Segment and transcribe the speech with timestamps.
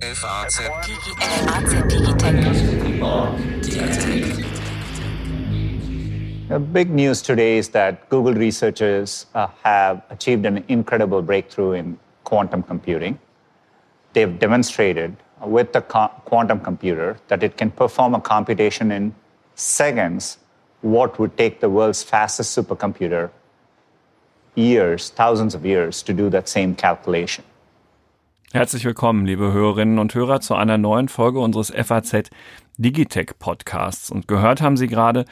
[0.00, 0.56] FAZ
[6.48, 11.98] The big news today is that Google researchers uh, have achieved an incredible breakthrough in
[12.24, 13.18] quantum computing.
[14.14, 19.14] They've demonstrated with the co- quantum computer that it can perform a computation in
[19.54, 20.38] seconds
[20.80, 23.28] what would take the world's fastest supercomputer
[24.54, 27.44] years, thousands of years to do that same calculation.
[28.52, 32.30] Herzlich willkommen, liebe Hörerinnen und Hörer, zu einer neuen Folge unseres FAZ
[32.78, 34.10] Digitech Podcasts.
[34.10, 35.24] Und gehört haben Sie gerade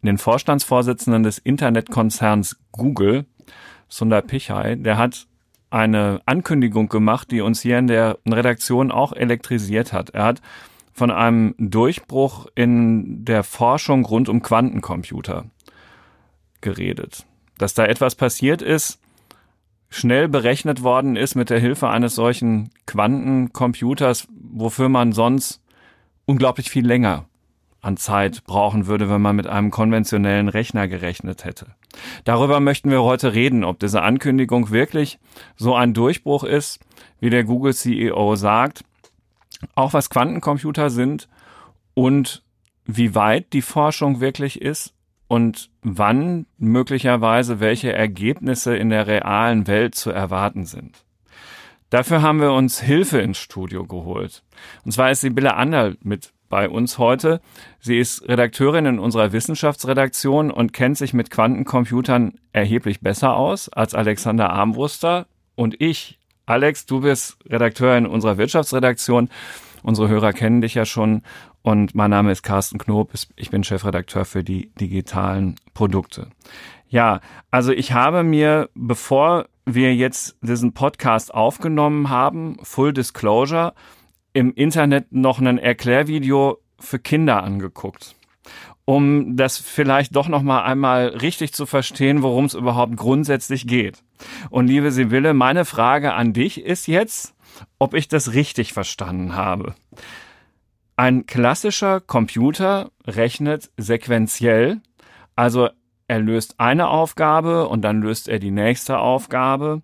[0.00, 3.26] den Vorstandsvorsitzenden des Internetkonzerns Google,
[3.88, 4.76] Sundar Pichai.
[4.76, 5.26] Der hat
[5.68, 10.08] eine Ankündigung gemacht, die uns hier in der Redaktion auch elektrisiert hat.
[10.08, 10.40] Er hat
[10.94, 15.44] von einem Durchbruch in der Forschung rund um Quantencomputer
[16.62, 17.26] geredet.
[17.58, 19.01] Dass da etwas passiert ist,
[19.92, 25.62] schnell berechnet worden ist mit der Hilfe eines solchen Quantencomputers, wofür man sonst
[26.24, 27.26] unglaublich viel länger
[27.82, 31.74] an Zeit brauchen würde, wenn man mit einem konventionellen Rechner gerechnet hätte.
[32.24, 35.18] Darüber möchten wir heute reden, ob diese Ankündigung wirklich
[35.56, 36.80] so ein Durchbruch ist,
[37.20, 38.84] wie der Google CEO sagt,
[39.74, 41.28] auch was Quantencomputer sind
[41.92, 42.42] und
[42.86, 44.94] wie weit die Forschung wirklich ist
[45.32, 51.06] und wann möglicherweise welche Ergebnisse in der realen Welt zu erwarten sind.
[51.88, 54.42] Dafür haben wir uns Hilfe ins Studio geholt.
[54.84, 57.40] Und zwar ist Sibylle Anderl mit bei uns heute.
[57.80, 63.94] Sie ist Redakteurin in unserer Wissenschaftsredaktion und kennt sich mit Quantencomputern erheblich besser aus als
[63.94, 66.18] Alexander Armbruster und ich.
[66.44, 69.30] Alex, du bist Redakteur in unserer Wirtschaftsredaktion.
[69.82, 71.22] Unsere Hörer kennen dich ja schon
[71.62, 73.12] und mein Name ist Carsten Knob.
[73.36, 76.28] Ich bin Chefredakteur für die digitalen Produkte.
[76.88, 83.74] Ja, also ich habe mir, bevor wir jetzt diesen Podcast aufgenommen haben, Full Disclosure,
[84.32, 88.16] im Internet noch ein Erklärvideo für Kinder angeguckt,
[88.84, 94.02] um das vielleicht doch noch mal einmal richtig zu verstehen, worum es überhaupt grundsätzlich geht.
[94.50, 97.34] Und liebe Sibylle, meine Frage an dich ist jetzt,
[97.78, 99.74] ob ich das richtig verstanden habe.
[100.96, 104.80] Ein klassischer Computer rechnet sequenziell,
[105.34, 105.68] also
[106.08, 109.82] er löst eine Aufgabe und dann löst er die nächste Aufgabe.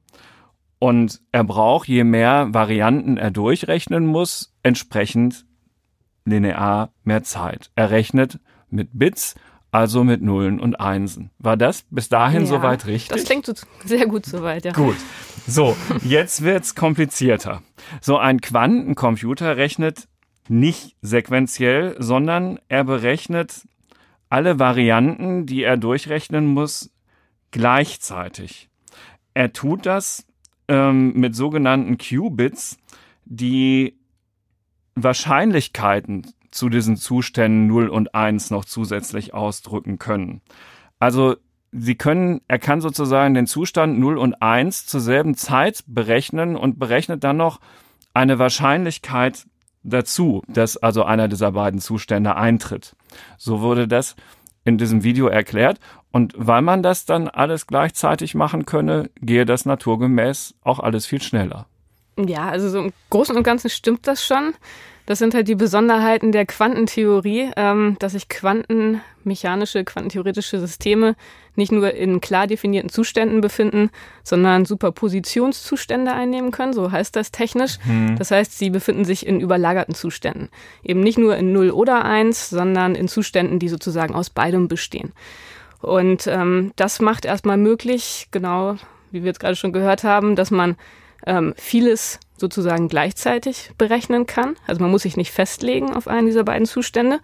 [0.79, 5.47] Und er braucht, je mehr Varianten er durchrechnen muss, entsprechend
[6.25, 7.71] linear mehr Zeit.
[7.75, 9.35] Er rechnet mit Bits,
[9.79, 11.31] also mit Nullen und Einsen.
[11.39, 13.17] War das bis dahin ja, soweit richtig?
[13.17, 14.73] Das klingt sehr gut soweit, ja.
[14.73, 14.97] Gut.
[15.47, 17.63] So, jetzt wird's komplizierter.
[18.01, 20.09] So ein Quantencomputer rechnet
[20.49, 23.69] nicht sequenziell, sondern er berechnet
[24.29, 26.91] alle Varianten, die er durchrechnen muss,
[27.53, 28.69] gleichzeitig.
[29.33, 30.27] Er tut das
[30.67, 32.79] ähm, mit sogenannten Qubits,
[33.25, 33.97] die
[34.97, 40.41] Wahrscheinlichkeiten zu diesen Zuständen 0 und 1 noch zusätzlich ausdrücken können.
[40.99, 41.37] Also
[41.71, 46.79] Sie können, er kann sozusagen den Zustand 0 und 1 zur selben Zeit berechnen und
[46.79, 47.61] berechnet dann noch
[48.15, 49.47] eine Wahrscheinlichkeit
[49.83, 52.97] dazu, dass also einer dieser beiden Zustände eintritt.
[53.37, 54.17] So wurde das
[54.65, 55.79] in diesem Video erklärt.
[56.11, 61.21] Und weil man das dann alles gleichzeitig machen könne, gehe das naturgemäß auch alles viel
[61.21, 61.67] schneller.
[62.17, 64.55] Ja, also so im Großen und Ganzen stimmt das schon.
[65.09, 71.17] Das sind halt die Besonderheiten der Quantentheorie, ähm, dass sich quantenmechanische, quantentheoretische Systeme
[71.57, 73.89] nicht nur in klar definierten Zuständen befinden,
[74.23, 77.79] sondern Superpositionszustände einnehmen können, so heißt das technisch.
[77.87, 78.17] Mhm.
[78.19, 80.51] Das heißt, sie befinden sich in überlagerten Zuständen.
[80.83, 85.15] Eben nicht nur in 0 oder 1, sondern in Zuständen, die sozusagen aus beidem bestehen.
[85.81, 88.77] Und ähm, das macht erstmal möglich, genau
[89.11, 90.77] wie wir jetzt gerade schon gehört haben, dass man
[91.27, 94.57] ähm, vieles sozusagen gleichzeitig berechnen kann.
[94.67, 97.21] Also man muss sich nicht festlegen auf einen dieser beiden Zustände.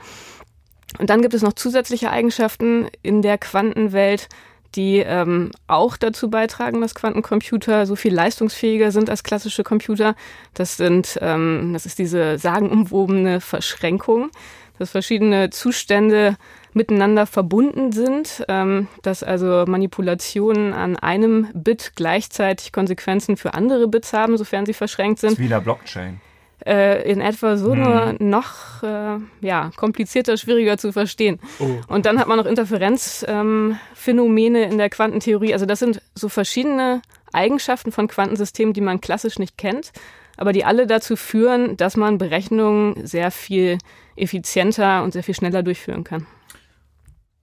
[0.99, 4.29] Und dann gibt es noch zusätzliche Eigenschaften in der Quantenwelt,
[4.75, 10.15] die ähm, auch dazu beitragen, dass Quantencomputer so viel leistungsfähiger sind als klassische Computer.
[10.53, 14.31] Das sind, ähm, das ist diese sagenumwobene Verschränkung,
[14.79, 16.37] dass verschiedene Zustände
[16.75, 24.13] miteinander verbunden sind, ähm, dass also Manipulationen an einem Bit gleichzeitig Konsequenzen für andere Bits
[24.13, 25.31] haben, sofern sie verschränkt sind.
[25.31, 26.21] Das ist wie der Blockchain.
[26.67, 27.83] Äh, in etwa so, hm.
[27.83, 31.41] nur noch äh, ja, komplizierter, schwieriger zu verstehen.
[31.59, 31.79] Oh.
[31.89, 35.53] Und dann hat man noch Interferenzphänomene ähm, in der Quantentheorie.
[35.53, 37.03] Also das sind so verschiedene
[37.35, 39.93] Eigenschaften von Quantensystemen, die man klassisch nicht kennt,
[40.37, 43.79] aber die alle dazu führen, dass man Berechnungen sehr viel
[44.17, 46.27] effizienter und sehr viel schneller durchführen kann.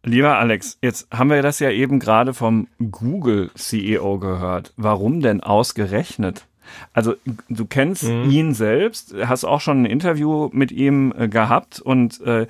[0.03, 4.73] Lieber Alex, jetzt haben wir das ja eben gerade vom Google CEO gehört.
[4.75, 6.47] Warum denn ausgerechnet
[6.93, 7.15] Also
[7.49, 8.29] du kennst mhm.
[8.29, 12.47] ihn selbst, hast auch schon ein Interview mit ihm äh, gehabt und äh,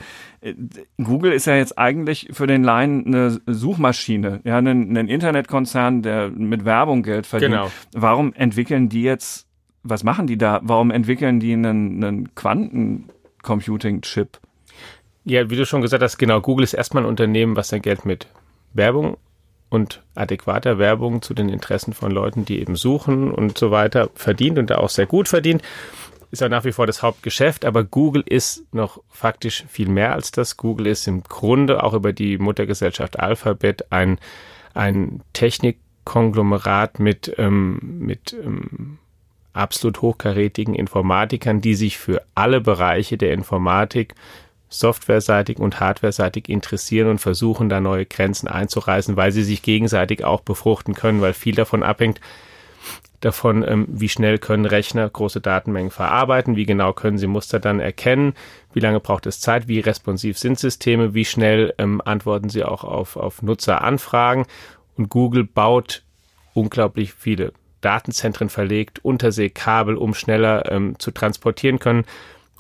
[1.04, 6.30] Google ist ja jetzt eigentlich für den Laien eine Suchmaschine, ja, ein, ein Internetkonzern, der
[6.30, 7.52] mit Werbung Geld verdient.
[7.52, 7.72] Genau.
[7.94, 9.48] Warum entwickeln die jetzt,
[9.84, 10.62] was machen die da?
[10.64, 14.40] Warum entwickeln die einen, einen Quantencomputing-Chip?
[15.24, 18.06] Ja, wie du schon gesagt hast, genau, Google ist erstmal ein Unternehmen, was sein Geld
[18.06, 18.28] mit
[18.74, 19.18] Werbung
[19.70, 24.58] und adäquater Werbung zu den Interessen von Leuten, die eben suchen und so weiter verdient
[24.58, 25.62] und da auch sehr gut verdient.
[26.32, 30.32] Ist ja nach wie vor das Hauptgeschäft, aber Google ist noch faktisch viel mehr als
[30.32, 30.58] das.
[30.58, 34.18] Google ist im Grunde auch über die Muttergesellschaft Alphabet ein,
[34.74, 38.98] ein Technikkonglomerat mit, ähm, mit ähm,
[39.54, 44.16] absolut hochkarätigen Informatikern, die sich für alle Bereiche der Informatik
[44.72, 50.42] softwareseitig und hardwareseitig interessieren und versuchen, da neue Grenzen einzureißen, weil sie sich gegenseitig auch
[50.42, 52.22] befruchten können, weil viel davon abhängt
[53.20, 57.80] davon, ähm, wie schnell können Rechner große Datenmengen verarbeiten, wie genau können sie Muster dann
[57.80, 58.34] erkennen,
[58.74, 62.84] wie lange braucht es Zeit, wie responsiv sind Systeme, wie schnell ähm, antworten sie auch
[62.84, 64.46] auf, auf Nutzeranfragen.
[64.98, 66.04] Und Google baut
[66.54, 72.06] unglaublich viele Datenzentren verlegt, Unterseekabel, um schneller ähm, zu transportieren können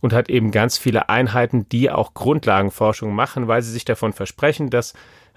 [0.01, 4.69] und hat eben ganz viele Einheiten, die auch Grundlagenforschung machen, weil sie sich davon versprechen,
[4.69, 4.93] dass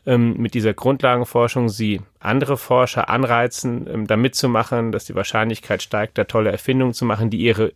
[0.06, 6.18] ähm, mit dieser Grundlagenforschung sie andere Forscher anreizen, ähm, da mitzumachen, dass die Wahrscheinlichkeit steigt,
[6.18, 7.72] da tolle Erfindungen zu machen, die ihre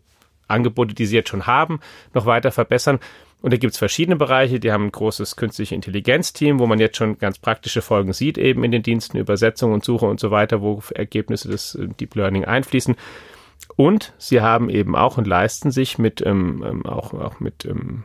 [0.46, 1.80] Angebote, die sie jetzt schon haben,
[2.14, 2.98] noch weiter verbessern.
[3.40, 6.96] Und da gibt es verschiedene Bereiche, die haben ein großes künstliche Intelligenz-Team, wo man jetzt
[6.96, 10.60] schon ganz praktische Folgen sieht, eben in den Diensten, Übersetzung und Suche und so weiter,
[10.60, 12.96] wo Ergebnisse des äh, Deep Learning einfließen.
[13.76, 18.04] Und sie haben eben auch und leisten sich mit ähm, ähm auch, auch mit ähm,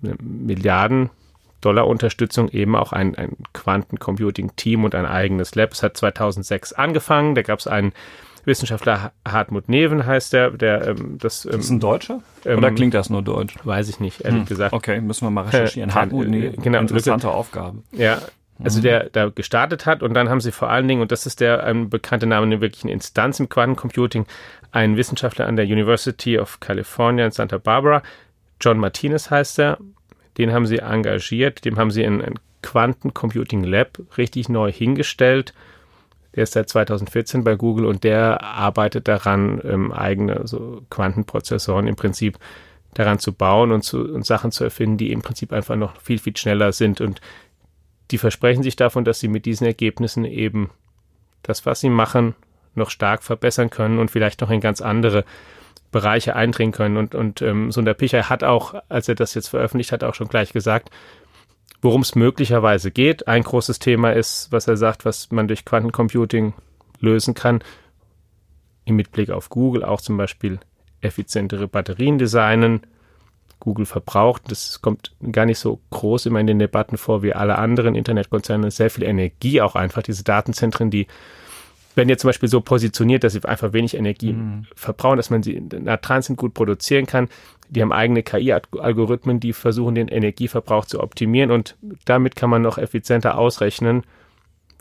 [0.00, 1.10] Milliarden
[1.60, 5.72] Dollar Unterstützung eben auch ein, ein Quantencomputing-Team und ein eigenes Lab.
[5.72, 7.34] Es hat 2006 angefangen.
[7.34, 7.92] Da gab es einen
[8.44, 10.50] Wissenschaftler, Hartmut Neven heißt der.
[10.52, 12.22] der ähm, das, ähm, ist ein Deutscher?
[12.44, 13.54] Oder ähm, klingt das nur deutsch?
[13.64, 14.46] Weiß ich nicht, ehrlich hm.
[14.46, 14.72] gesagt.
[14.72, 15.90] Okay, müssen wir mal recherchieren.
[15.90, 17.82] Äh, Hartmut Neven, genau, interessante Aufgabe.
[17.92, 18.20] Ja,
[18.62, 18.82] also mhm.
[18.82, 21.64] der da gestartet hat und dann haben sie vor allen Dingen, und das ist der
[21.64, 24.26] ein bekannter Name, eine wirkliche Instanz im Quantencomputing,
[24.72, 28.02] ein Wissenschaftler an der University of California in Santa Barbara,
[28.60, 29.78] John Martinez heißt er,
[30.38, 35.54] den haben sie engagiert, dem haben sie ein, ein Quantencomputing Lab richtig neu hingestellt.
[36.34, 41.96] Der ist seit 2014 bei Google und der arbeitet daran, ähm, eigene so Quantenprozessoren im
[41.96, 42.38] Prinzip
[42.94, 46.18] daran zu bauen und, zu, und Sachen zu erfinden, die im Prinzip einfach noch viel,
[46.18, 47.00] viel schneller sind.
[47.00, 47.20] Und
[48.10, 50.70] die versprechen sich davon, dass sie mit diesen Ergebnissen eben
[51.42, 52.34] das, was sie machen,
[52.74, 55.24] noch stark verbessern können und vielleicht noch in ganz andere
[55.90, 56.96] Bereiche eindringen können.
[56.96, 60.28] Und, und ähm, Sundar Pichai hat auch, als er das jetzt veröffentlicht hat, auch schon
[60.28, 60.90] gleich gesagt,
[61.82, 63.26] worum es möglicherweise geht.
[63.26, 66.54] Ein großes Thema ist, was er sagt, was man durch Quantencomputing
[67.00, 67.60] lösen kann.
[68.84, 70.60] Im Mitblick auf Google auch zum Beispiel
[71.00, 72.82] effizientere Batterien designen,
[73.60, 74.42] Google verbraucht.
[74.48, 78.70] Das kommt gar nicht so groß immer in den Debatten vor wie alle anderen Internetkonzerne.
[78.70, 80.02] Sehr viel Energie auch einfach.
[80.02, 81.06] Diese Datenzentren, die
[81.94, 84.66] werden jetzt zum Beispiel so positioniert, dass sie einfach wenig Energie mhm.
[84.74, 87.28] verbrauchen, dass man sie nah dran sind, gut produzieren kann.
[87.68, 92.78] Die haben eigene KI-Algorithmen, die versuchen, den Energieverbrauch zu optimieren und damit kann man noch
[92.78, 94.02] effizienter ausrechnen,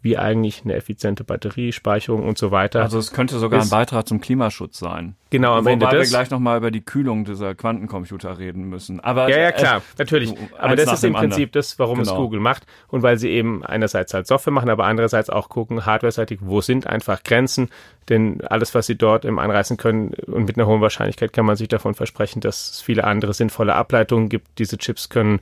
[0.03, 2.81] wie eigentlich eine effiziente Batteriespeicherung und so weiter.
[2.81, 5.15] Also es könnte sogar ein Beitrag zum Klimaschutz sein.
[5.29, 8.99] Genau, am Wobei Ende wir gleich nochmal über die Kühlung dieser Quantencomputer reden müssen.
[8.99, 10.33] Aber ja, ja, klar, natürlich.
[10.57, 12.11] Aber das ist im Prinzip das, warum genau.
[12.11, 15.85] es Google macht und weil sie eben einerseits halt Software machen, aber andererseits auch gucken,
[15.85, 17.69] hardware-seitig, wo sind einfach Grenzen,
[18.09, 21.55] denn alles, was sie dort im anreißen können und mit einer hohen Wahrscheinlichkeit kann man
[21.55, 24.47] sich davon versprechen, dass es viele andere sinnvolle Ableitungen gibt.
[24.57, 25.41] Diese Chips können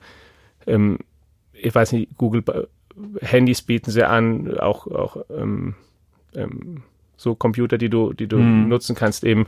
[0.65, 0.99] ähm,
[1.59, 2.43] ich weiß nicht, Google
[3.21, 5.75] Handys bieten sie an, auch, auch ähm,
[6.35, 6.83] ähm,
[7.17, 8.67] so Computer, die du, die du mhm.
[8.67, 9.47] nutzen kannst eben.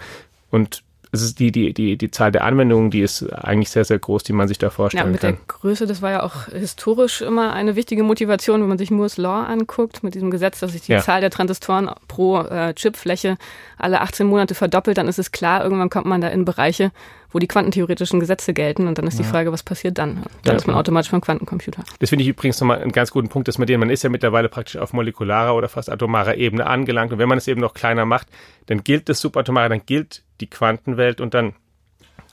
[0.50, 3.98] Und es ist die, die, die, die Zahl der Anwendungen, die ist eigentlich sehr, sehr
[3.98, 5.36] groß, die man sich da vorstellen ja, mit kann.
[5.36, 9.18] der Größe, das war ja auch historisch immer eine wichtige Motivation, wenn man sich Moore's
[9.18, 11.01] Law anguckt, mit diesem Gesetz, dass sich die ja.
[11.01, 13.38] Zahl der Transistoren pro äh, Chipfläche
[13.77, 16.91] alle 18 Monate verdoppelt, dann ist es klar, irgendwann kommt man da in Bereiche,
[17.31, 19.24] wo die quantentheoretischen Gesetze gelten und dann ist ja.
[19.24, 20.24] die Frage, was passiert dann?
[20.43, 21.83] Dann ja, ist man automatisch beim Quantencomputer.
[22.00, 24.09] Das finde ich übrigens nochmal einen ganz guten Punkt, dass man den, man ist ja
[24.09, 27.74] mittlerweile praktisch auf molekularer oder fast atomarer Ebene angelangt und wenn man es eben noch
[27.74, 28.27] kleiner macht,
[28.65, 31.53] dann gilt das Subatomare, dann gilt die Quantenwelt und dann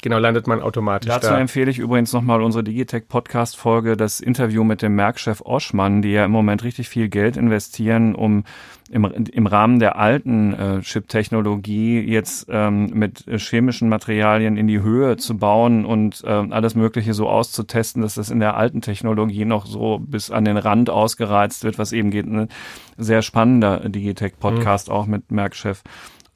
[0.02, 1.38] Genau, landet man automatisch Dazu da.
[1.38, 6.30] empfehle ich übrigens nochmal unsere Digitech-Podcast-Folge, das Interview mit dem Merkchef Oschmann, die ja im
[6.30, 8.44] Moment richtig viel Geld investieren, um
[8.90, 15.16] im, im Rahmen der alten äh, Chip-Technologie jetzt ähm, mit chemischen Materialien in die Höhe
[15.16, 19.66] zu bauen und äh, alles Mögliche so auszutesten, dass das in der alten Technologie noch
[19.66, 22.26] so bis an den Rand ausgereizt wird, was eben geht.
[22.26, 22.48] Ein
[22.96, 24.94] sehr spannender Digitech-Podcast mhm.
[24.94, 25.82] auch mit Merkchef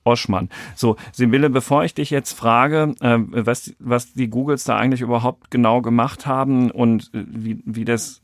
[0.05, 0.49] Oschmann.
[0.75, 5.51] So, Sibylle, bevor ich dich jetzt frage, äh, was, was die Googles da eigentlich überhaupt
[5.51, 8.23] genau gemacht haben und äh, wie, wie das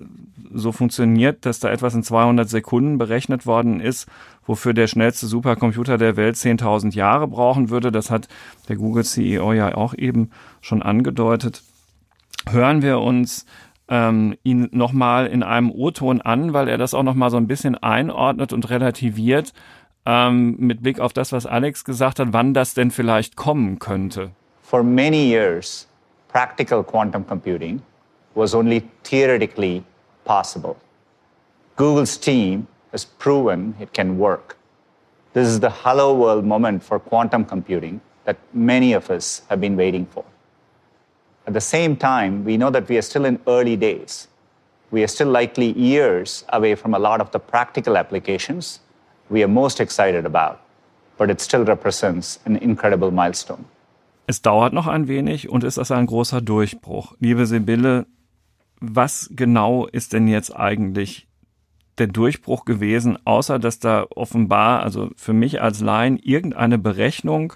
[0.53, 4.09] so funktioniert, dass da etwas in 200 Sekunden berechnet worden ist,
[4.47, 8.29] wofür der schnellste Supercomputer der Welt 10.000 Jahre brauchen würde, das hat
[8.69, 10.31] der Google-CEO ja auch eben
[10.61, 11.63] schon angedeutet,
[12.49, 13.45] hören wir uns
[13.89, 17.77] ähm, ihn nochmal in einem O-Ton an, weil er das auch nochmal so ein bisschen
[17.77, 19.53] einordnet und relativiert,
[20.07, 24.31] ähm, mit Blick auf das, was Alex gesagt hat, wann das denn vielleicht kommen könnte.
[24.63, 25.87] For many years,
[26.29, 27.83] practical quantum computing
[28.35, 29.83] was only theoretically
[30.25, 30.77] possible.
[31.77, 34.57] Google's team has proven it can work.
[35.35, 39.77] This is the hello world moment for quantum computing that many of us have been
[39.77, 40.25] waiting for.
[41.47, 44.29] At the same time, we know that we are still in early days.
[44.91, 48.81] We are still likely years away from a lot of the practical applications
[49.29, 50.59] we are most excited about,
[51.19, 53.65] but it still represents an incredible milestone.
[54.27, 57.15] Es dauert noch ein wenig und ist das ein großer Durchbruch.
[57.21, 58.07] Liebe Sibylle,
[58.81, 61.29] was genau ist denn jetzt eigentlich
[61.99, 67.55] der Durchbruch gewesen, außer dass da offenbar, also für mich als Laien, irgendeine Berechnung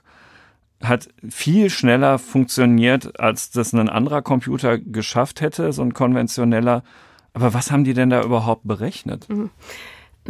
[0.83, 6.83] hat viel schneller funktioniert, als das ein anderer Computer geschafft hätte, so ein konventioneller.
[7.35, 9.29] Aber was haben die denn da überhaupt berechnet?
[9.29, 9.51] Mhm.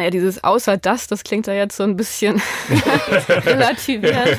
[0.00, 2.40] Naja, dieses außer das, das klingt ja jetzt so ein bisschen
[3.28, 4.38] relativiert.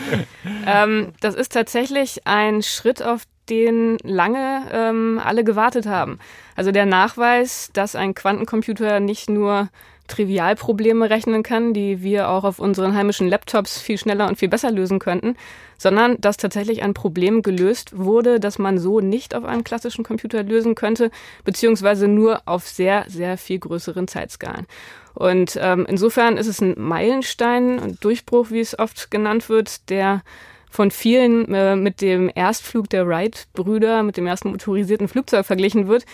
[0.66, 6.18] ähm, das ist tatsächlich ein Schritt, auf den lange ähm, alle gewartet haben.
[6.56, 9.70] Also der Nachweis, dass ein Quantencomputer nicht nur
[10.12, 14.72] Trivialprobleme rechnen kann, die wir auch auf unseren heimischen Laptops viel schneller und viel besser
[14.72, 15.36] lösen könnten,
[15.78, 20.44] sondern dass tatsächlich ein Problem gelöst wurde, das man so nicht auf einem klassischen Computer
[20.44, 21.10] lösen könnte,
[21.44, 24.68] beziehungsweise nur auf sehr, sehr viel größeren Zeitskalen.
[25.14, 30.22] Und ähm, insofern ist es ein Meilenstein, ein Durchbruch, wie es oft genannt wird, der
[30.70, 36.06] von vielen äh, mit dem Erstflug der Wright-Brüder, mit dem ersten motorisierten Flugzeug verglichen wird.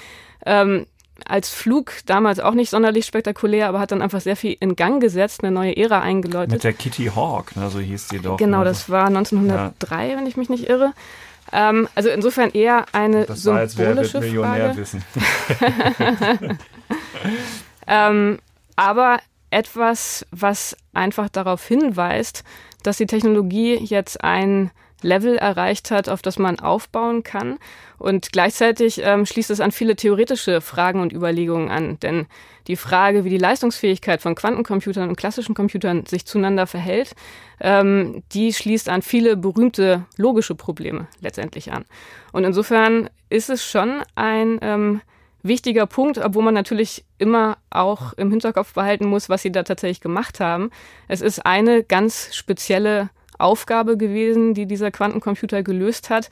[0.46, 0.88] Ähm,
[1.26, 5.02] als Flug damals auch nicht sonderlich spektakulär, aber hat dann einfach sehr viel in Gang
[5.02, 6.52] gesetzt, eine neue Ära eingeläutet.
[6.52, 8.38] Mit der Kitty Hawk, ne, so hieß die doch.
[8.38, 10.18] Genau, das war 1903, ja.
[10.18, 10.94] wenn ich mich nicht irre.
[11.52, 14.78] Ähm, also insofern eher eine das symbolische war, Millionär Frage.
[14.78, 15.04] Wissen.
[17.88, 18.40] ähm,
[18.76, 19.20] aber
[19.50, 22.44] etwas, was einfach darauf hinweist,
[22.84, 24.72] dass die Technologie jetzt ein
[25.02, 27.60] Level erreicht hat, auf das man aufbauen kann.
[27.98, 32.00] Und gleichzeitig ähm, schließt es an viele theoretische Fragen und Überlegungen an.
[32.00, 32.28] Denn
[32.68, 37.16] die Frage, wie die Leistungsfähigkeit von Quantencomputern und klassischen Computern sich zueinander verhält,
[37.60, 41.86] ähm, die schließt an viele berühmte logische Probleme letztendlich an.
[42.32, 45.02] Und insofern ist es schon ein ähm,
[45.42, 50.02] wichtiger Punkt, obwohl man natürlich immer auch im Hinterkopf behalten muss, was sie da tatsächlich
[50.02, 50.70] gemacht haben.
[51.08, 56.30] Es ist eine ganz spezielle Aufgabe gewesen, die dieser Quantencomputer gelöst hat,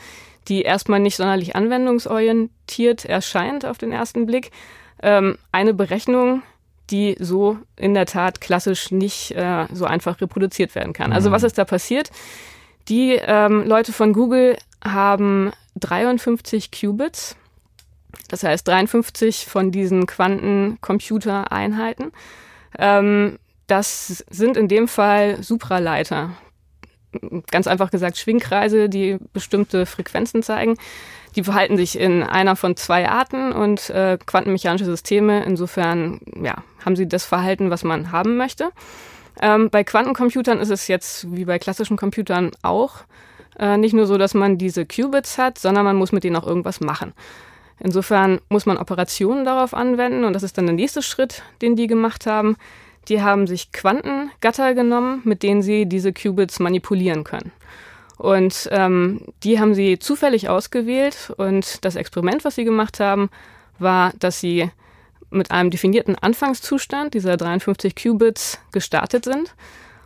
[0.48, 4.52] die erstmal nicht sonderlich anwendungsorientiert erscheint auf den ersten Blick.
[5.02, 6.44] Ähm, eine Berechnung,
[6.90, 11.14] die so in der Tat klassisch nicht äh, so einfach reproduziert werden kann.
[11.14, 11.34] Also mhm.
[11.34, 12.12] was ist da passiert?
[12.88, 17.36] Die ähm, Leute von Google haben 53 Qubits,
[18.30, 22.12] das heißt 53 von diesen Quantencomputereinheiten.
[22.78, 26.38] Ähm, das sind in dem Fall Supraleiter
[27.52, 30.78] ganz einfach gesagt Schwingkreise, die bestimmte Frequenzen zeigen.
[31.36, 36.96] Die verhalten sich in einer von zwei Arten und äh, quantenmechanische Systeme, insofern ja, haben
[36.96, 38.70] sie das Verhalten, was man haben möchte.
[39.42, 43.04] Ähm, bei Quantencomputern ist es jetzt wie bei klassischen Computern auch
[43.60, 46.48] äh, nicht nur so, dass man diese Qubits hat, sondern man muss mit denen auch
[46.48, 47.14] irgendwas machen.
[47.80, 51.88] Insofern muss man Operationen darauf anwenden und das ist dann der nächste Schritt, den die
[51.88, 52.56] gemacht haben.
[53.08, 57.52] Die haben sich Quantengatter genommen, mit denen sie diese Qubits manipulieren können.
[58.18, 63.30] Und ähm, die haben sie zufällig ausgewählt und das Experiment, was sie gemacht haben,
[63.78, 64.70] war, dass sie
[65.30, 69.54] mit einem definierten Anfangszustand dieser 53 Qubits gestartet sind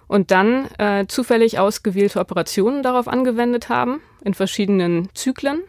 [0.07, 5.61] und dann äh, zufällig ausgewählte Operationen darauf angewendet haben in verschiedenen Zyklen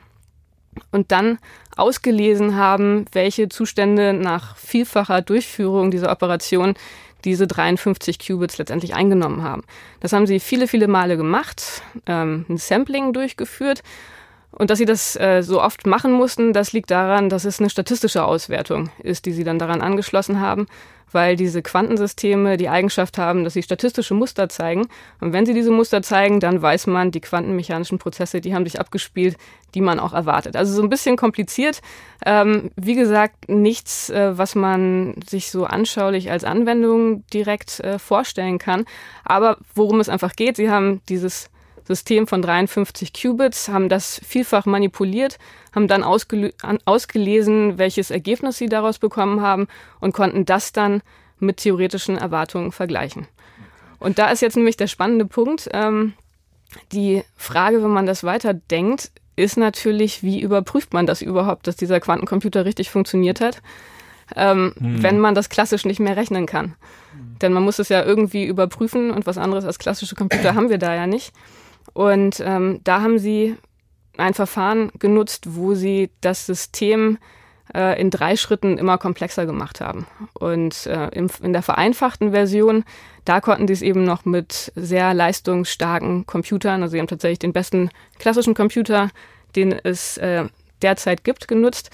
[0.93, 1.39] und dann
[1.77, 6.75] ausgelesen haben, welche Zustände nach vielfacher Durchführung dieser Operation
[7.25, 9.63] diese 53 Qubits letztendlich eingenommen haben.
[10.01, 13.83] Das haben sie viele, viele Male gemacht, ähm, ein Sampling durchgeführt.
[14.53, 17.71] Und dass sie das äh, so oft machen mussten, das liegt daran, dass es eine
[17.71, 20.67] statistische Auswertung ist, die sie dann daran angeschlossen haben,
[21.13, 24.89] weil diese Quantensysteme die Eigenschaft haben, dass sie statistische Muster zeigen.
[25.21, 28.81] Und wenn sie diese Muster zeigen, dann weiß man, die quantenmechanischen Prozesse, die haben sich
[28.81, 29.37] abgespielt,
[29.75, 30.57] die man auch erwartet.
[30.57, 31.81] Also so ein bisschen kompliziert.
[32.27, 38.59] Ähm, wie gesagt, nichts, äh, was man sich so anschaulich als Anwendung direkt äh, vorstellen
[38.59, 38.85] kann.
[39.25, 41.51] Aber worum es einfach geht, sie haben dieses
[41.91, 45.39] System von 53 Qubits, haben das vielfach manipuliert,
[45.75, 49.67] haben dann ausgelesen, welches Ergebnis sie daraus bekommen haben
[49.99, 51.03] und konnten das dann
[51.41, 53.27] mit theoretischen Erwartungen vergleichen.
[53.99, 55.69] Und da ist jetzt nämlich der spannende Punkt.
[55.73, 56.13] Ähm,
[56.93, 61.99] die Frage, wenn man das weiterdenkt, ist natürlich, wie überprüft man das überhaupt, dass dieser
[61.99, 63.63] Quantencomputer richtig funktioniert hat,
[64.37, 65.03] ähm, hm.
[65.03, 66.77] wenn man das klassisch nicht mehr rechnen kann.
[67.43, 70.79] Denn man muss es ja irgendwie überprüfen und was anderes als klassische Computer haben wir
[70.79, 71.33] da ja nicht.
[71.93, 73.57] Und ähm, da haben sie
[74.17, 77.19] ein Verfahren genutzt, wo sie das System
[77.75, 80.07] äh, in drei Schritten immer komplexer gemacht haben.
[80.35, 82.85] Und äh, im, in der vereinfachten Version,
[83.25, 87.53] da konnten sie es eben noch mit sehr leistungsstarken Computern, also sie haben tatsächlich den
[87.53, 89.11] besten klassischen Computer,
[89.57, 90.47] den es äh,
[90.83, 91.91] derzeit gibt, genutzt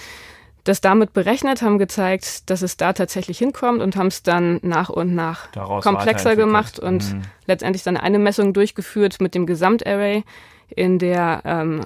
[0.69, 4.91] das damit berechnet, haben gezeigt, dass es da tatsächlich hinkommt und haben es dann nach
[4.91, 7.23] und nach Daraus komplexer gemacht und mhm.
[7.47, 10.25] letztendlich dann eine Messung durchgeführt mit dem Gesamtarray
[10.69, 11.81] in der, ähm,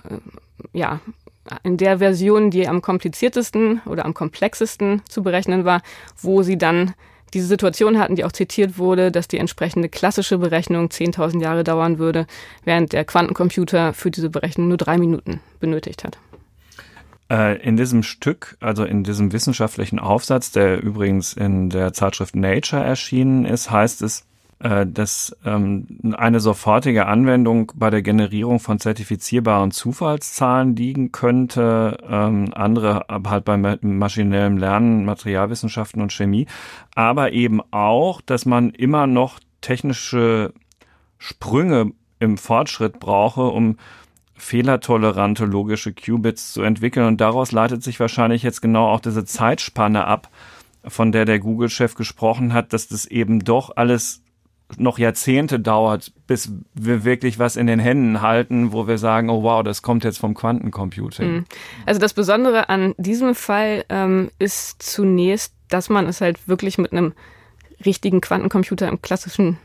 [0.73, 1.01] ja,
[1.63, 5.83] in der Version, die am kompliziertesten oder am komplexesten zu berechnen war,
[6.21, 6.95] wo sie dann
[7.35, 11.99] diese Situation hatten, die auch zitiert wurde, dass die entsprechende klassische Berechnung 10.000 Jahre dauern
[11.99, 12.27] würde,
[12.65, 16.19] während der Quantencomputer für diese Berechnung nur drei Minuten benötigt hat.
[17.31, 22.83] Äh, in diesem Stück, also in diesem wissenschaftlichen Aufsatz, der übrigens in der Zeitschrift Nature
[22.83, 24.27] erschienen ist, heißt es,
[24.59, 32.51] äh, dass ähm, eine sofortige Anwendung bei der Generierung von zertifizierbaren Zufallszahlen liegen könnte, ähm,
[32.53, 36.47] andere halt bei maschinellem Lernen, Materialwissenschaften und Chemie,
[36.97, 40.53] aber eben auch, dass man immer noch technische
[41.17, 43.77] Sprünge im Fortschritt brauche, um
[44.41, 47.07] fehlertolerante logische Qubits zu entwickeln.
[47.07, 50.29] Und daraus leitet sich wahrscheinlich jetzt genau auch diese Zeitspanne ab,
[50.85, 54.23] von der der Google-Chef gesprochen hat, dass das eben doch alles
[54.79, 59.43] noch Jahrzehnte dauert, bis wir wirklich was in den Händen halten, wo wir sagen, oh
[59.43, 61.33] wow, das kommt jetzt vom Quantencomputing.
[61.33, 61.45] Mhm.
[61.87, 66.93] Also das Besondere an diesem Fall ähm, ist zunächst, dass man es halt wirklich mit
[66.93, 67.15] einem
[67.85, 69.59] richtigen Quantencomputer im klassischen,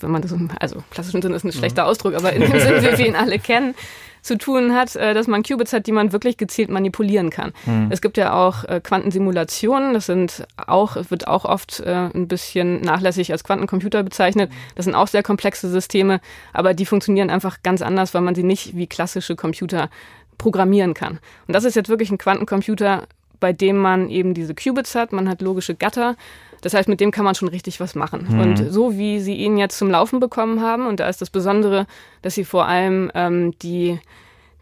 [0.00, 1.88] wenn man das, also klassischen Sinn ist ein schlechter mhm.
[1.88, 3.74] Ausdruck, aber in dem Sinn, wie wir ihn alle kennen,
[4.22, 7.52] zu tun hat, äh, dass man Qubits hat, die man wirklich gezielt manipulieren kann.
[7.66, 7.88] Mhm.
[7.90, 12.80] Es gibt ja auch äh, Quantensimulationen, das sind auch, wird auch oft äh, ein bisschen
[12.80, 14.50] nachlässig als Quantencomputer bezeichnet.
[14.76, 16.20] Das sind auch sehr komplexe Systeme,
[16.52, 19.90] aber die funktionieren einfach ganz anders, weil man sie nicht wie klassische Computer
[20.38, 21.18] programmieren kann.
[21.46, 23.06] Und das ist jetzt wirklich ein Quantencomputer,
[23.40, 26.16] bei dem man eben diese Qubits hat, man hat logische Gatter.
[26.62, 28.26] Das heißt, mit dem kann man schon richtig was machen.
[28.30, 28.40] Mhm.
[28.40, 31.86] Und so wie sie ihn jetzt zum Laufen bekommen haben, und da ist das Besondere,
[32.22, 33.98] dass sie vor allem ähm, die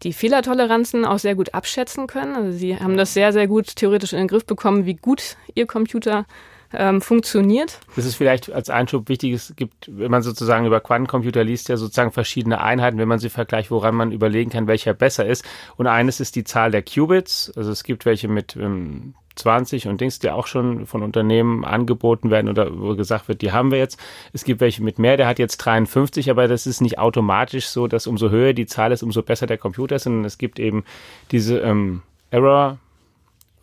[0.03, 2.35] die Fehlertoleranzen auch sehr gut abschätzen können.
[2.35, 5.67] Also sie haben das sehr, sehr gut theoretisch in den Griff bekommen, wie gut ihr
[5.67, 6.25] Computer
[6.73, 7.81] ähm, funktioniert.
[7.97, 11.77] Das ist vielleicht als Einschub wichtig, es gibt, wenn man sozusagen über Quantencomputer liest, ja
[11.77, 15.45] sozusagen verschiedene Einheiten, wenn man sie vergleicht, woran man überlegen kann, welcher besser ist.
[15.77, 17.53] Und eines ist die Zahl der Qubits.
[17.57, 22.31] Also es gibt welche mit ähm, 20 und Dings, die auch schon von Unternehmen angeboten
[22.31, 23.99] werden oder wo gesagt wird, die haben wir jetzt.
[24.33, 27.87] Es gibt welche mit mehr, der hat jetzt 53, aber das ist nicht automatisch so,
[27.87, 30.85] dass umso höher die Zahl ist, umso besser der Computer ist, sondern es gibt eben
[31.31, 32.79] diese ähm, Error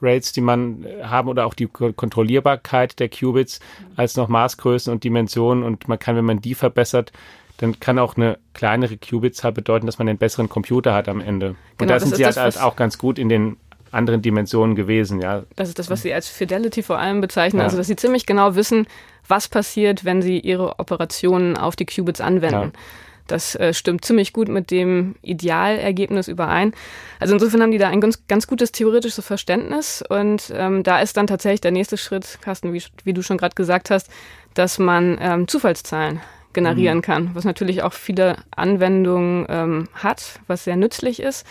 [0.02, 3.60] Rates, die man äh, haben oder auch die Kontrollierbarkeit der Qubits
[3.96, 7.12] als noch Maßgrößen und Dimensionen und man kann, wenn man die verbessert,
[7.58, 11.56] dann kann auch eine kleinere Qubitzahl bedeuten, dass man einen besseren Computer hat am Ende.
[11.78, 13.58] Genau, und da sind sie halt auch ganz gut in den
[13.98, 15.44] anderen Dimensionen gewesen, ja.
[15.56, 17.66] Das ist das, was sie als Fidelity vor allem bezeichnen, ja.
[17.66, 18.88] also dass sie ziemlich genau wissen,
[19.28, 22.72] was passiert, wenn sie ihre Operationen auf die Qubits anwenden.
[22.74, 22.80] Ja.
[23.28, 26.74] Das äh, stimmt ziemlich gut mit dem Idealergebnis überein.
[27.20, 31.18] Also insofern haben die da ein ganz, ganz gutes theoretisches Verständnis und ähm, da ist
[31.18, 34.10] dann tatsächlich der nächste Schritt, Carsten, wie, wie du schon gerade gesagt hast,
[34.54, 36.22] dass man ähm, Zufallszahlen
[36.54, 37.04] generieren mhm.
[37.04, 41.46] kann, was natürlich auch viele Anwendungen ähm, hat, was sehr nützlich ist.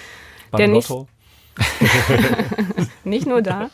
[0.50, 1.08] Beim der Lotto.
[3.04, 3.70] Nicht nur da.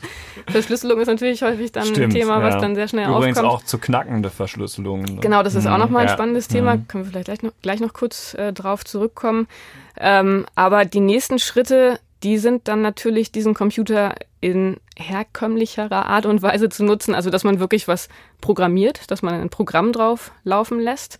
[0.48, 3.62] Verschlüsselung ist natürlich häufig dann Stimmt, ein Thema, was dann sehr schnell Übrigens aufkommt.
[3.62, 5.20] auch zu knackende Verschlüsselungen.
[5.20, 5.72] Genau, das ist mhm.
[5.72, 6.14] auch nochmal ein ja.
[6.14, 6.76] spannendes Thema.
[6.76, 6.88] Mhm.
[6.88, 9.46] Können wir vielleicht gleich noch, gleich noch kurz äh, drauf zurückkommen.
[9.98, 16.42] Ähm, aber die nächsten Schritte, die sind dann natürlich, diesen Computer in herkömmlicherer Art und
[16.42, 17.14] Weise zu nutzen.
[17.14, 18.08] Also, dass man wirklich was
[18.40, 21.18] programmiert, dass man ein Programm drauf laufen lässt.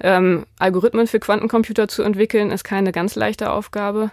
[0.00, 4.10] Ähm, Algorithmen für Quantencomputer zu entwickeln, ist keine ganz leichte Aufgabe.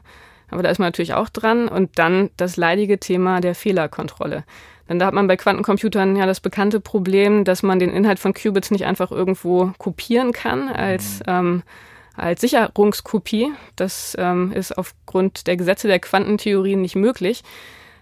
[0.55, 1.67] Aber da ist man natürlich auch dran.
[1.67, 4.45] Und dann das leidige Thema der Fehlerkontrolle.
[4.87, 8.33] Denn da hat man bei Quantencomputern ja das bekannte Problem, dass man den Inhalt von
[8.33, 11.23] Qubits nicht einfach irgendwo kopieren kann als, mhm.
[11.27, 11.63] ähm,
[12.15, 13.51] als Sicherungskopie.
[13.75, 17.43] Das ähm, ist aufgrund der Gesetze der Quantentheorie nicht möglich.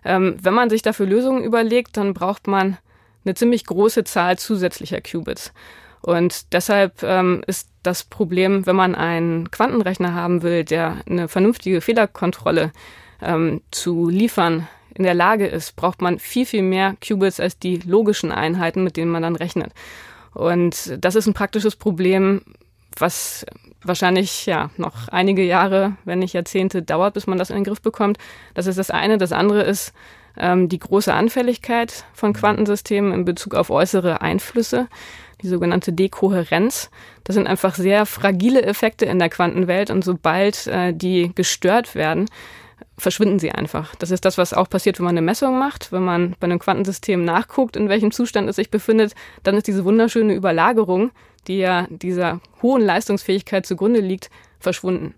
[0.06, 2.78] Ähm, wenn man sich dafür Lösungen überlegt, dann braucht man
[3.26, 5.52] eine ziemlich große Zahl zusätzlicher Qubits.
[6.04, 11.80] Und deshalb ähm, ist das Problem, wenn man einen Quantenrechner haben will, der eine vernünftige
[11.80, 12.74] Fehlerkontrolle
[13.22, 17.78] ähm, zu liefern in der Lage ist, braucht man viel, viel mehr Qubits als die
[17.78, 19.72] logischen Einheiten, mit denen man dann rechnet.
[20.34, 22.42] Und das ist ein praktisches Problem,
[22.98, 23.46] was
[23.82, 27.82] wahrscheinlich ja noch einige Jahre, wenn nicht Jahrzehnte dauert, bis man das in den Griff
[27.82, 28.18] bekommt.
[28.56, 29.18] Das ist das eine.
[29.18, 29.94] Das andere ist
[30.38, 34.88] ähm, die große Anfälligkeit von Quantensystemen in Bezug auf äußere Einflüsse,
[35.42, 36.90] die sogenannte Dekohärenz.
[37.24, 42.28] Das sind einfach sehr fragile Effekte in der Quantenwelt und sobald äh, die gestört werden,
[42.98, 43.96] verschwinden sie einfach.
[43.96, 45.92] Das ist das, was auch passiert, wenn man eine Messung macht.
[45.92, 49.86] Wenn man bei einem Quantensystem nachguckt, in welchem Zustand es sich befindet, dann ist diese
[49.86, 51.12] wunderschöne Überlagerung,
[51.48, 55.14] die ja dieser hohen Leistungsfähigkeit zugrunde liegt, verschwunden.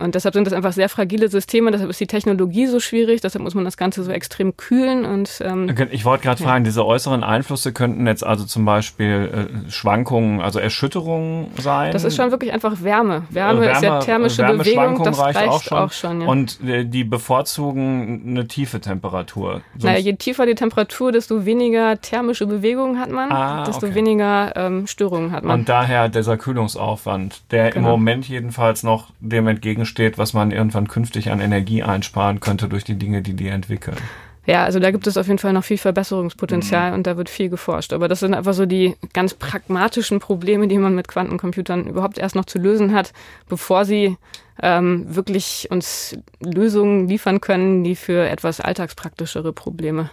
[0.00, 3.42] Und deshalb sind das einfach sehr fragile Systeme, deshalb ist die Technologie so schwierig, deshalb
[3.42, 6.48] muss man das Ganze so extrem kühlen und ähm, Ich wollte gerade ja.
[6.48, 11.92] fragen, diese äußeren Einflüsse könnten jetzt also zum Beispiel äh, Schwankungen, also Erschütterungen sein?
[11.92, 13.24] Das ist schon wirklich einfach Wärme.
[13.28, 15.78] Wärme, Wärme ist ja thermische Bewegung, das reicht, reicht auch schon.
[15.78, 16.28] Auch schon ja.
[16.28, 19.60] Und äh, die bevorzugen eine tiefe Temperatur.
[19.72, 23.94] Sonst naja, je tiefer die Temperatur, desto weniger thermische Bewegung hat man, ah, desto okay.
[23.94, 25.60] weniger ähm, Störungen hat man.
[25.60, 27.88] Und daher dieser Kühlungsaufwand, der genau.
[27.88, 32.68] im Moment jedenfalls noch dem entgegensteht steht, was man irgendwann künftig an Energie einsparen könnte
[32.68, 33.98] durch die Dinge, die die entwickeln.
[34.46, 36.96] Ja, also da gibt es auf jeden Fall noch viel Verbesserungspotenzial mhm.
[36.96, 37.92] und da wird viel geforscht.
[37.92, 42.36] Aber das sind einfach so die ganz pragmatischen Probleme, die man mit Quantencomputern überhaupt erst
[42.36, 43.12] noch zu lösen hat,
[43.48, 44.16] bevor sie
[44.62, 50.10] ähm, wirklich uns Lösungen liefern können, die für etwas alltagspraktischere Probleme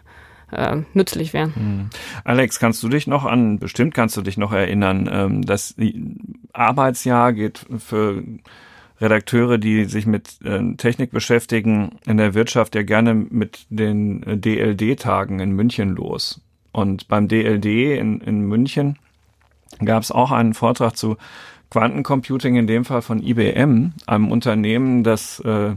[0.51, 1.53] äh, nützlich wären.
[1.55, 1.89] Mhm.
[2.23, 5.75] Alex, kannst du dich noch an, bestimmt kannst du dich noch erinnern, ähm, das
[6.53, 8.23] Arbeitsjahr geht für
[8.99, 14.37] Redakteure, die sich mit äh, Technik beschäftigen, in der Wirtschaft ja gerne mit den äh,
[14.37, 16.41] DLD-Tagen in München los.
[16.71, 17.65] Und beim DLD
[17.99, 18.97] in, in München
[19.83, 21.17] gab es auch einen Vortrag zu
[21.69, 25.75] Quantencomputing, in dem Fall von IBM, einem Unternehmen, das äh,